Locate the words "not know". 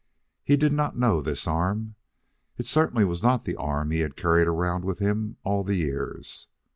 0.73-1.21